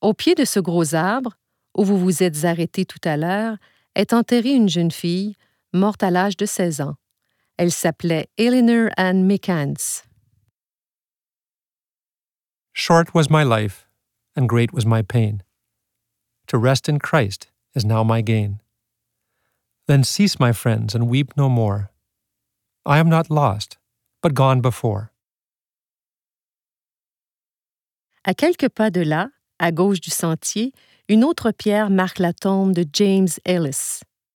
Au 0.00 0.14
pied 0.14 0.34
de 0.34 0.44
ce 0.44 0.60
gros 0.60 0.94
arbre, 0.94 1.36
où 1.76 1.84
vous 1.84 1.98
vous 1.98 2.22
êtes 2.22 2.44
arrêté 2.44 2.84
tout 2.84 3.00
à 3.04 3.16
l'heure, 3.16 3.56
est 3.94 4.12
enterrée 4.12 4.54
une 4.54 4.68
jeune 4.68 4.92
fille, 4.92 5.34
morte 5.72 6.02
à 6.02 6.10
l'âge 6.10 6.36
de 6.36 6.46
16 6.46 6.80
ans. 6.80 6.94
Elle 7.56 7.72
s'appelait 7.72 8.28
Eleanor 8.38 8.90
Ann 8.96 9.26
McCants. 9.26 10.04
Short 12.72 13.12
was 13.12 13.28
my 13.28 13.42
life, 13.42 13.88
and 14.36 14.46
great 14.48 14.72
was 14.72 14.86
my 14.86 15.02
pain. 15.02 15.42
To 16.46 16.58
rest 16.58 16.88
in 16.88 17.00
Christ 17.00 17.50
is 17.74 17.84
now 17.84 18.04
my 18.04 18.22
gain. 18.22 18.60
Then 19.88 20.04
cease, 20.04 20.38
my 20.38 20.52
friends, 20.52 20.94
and 20.94 21.08
weep 21.08 21.36
no 21.36 21.48
more. 21.48 21.90
I 22.86 22.98
am 22.98 23.08
not 23.08 23.30
lost, 23.30 23.78
but 24.22 24.32
gone 24.32 24.60
before. 24.60 25.10
À 28.24 28.34
quelques 28.34 28.68
pas 28.68 28.90
de 28.90 29.02
là, 29.02 29.30
à 29.58 29.72
gauche 29.72 30.00
du 30.00 30.10
sentier, 30.10 30.72
une 31.08 31.24
autre 31.24 31.50
pierre 31.50 31.90
marque 31.90 32.18
la 32.18 32.32
tombe 32.32 32.72
de 32.72 32.84
James 32.92 33.28
Ellis. 33.44 34.00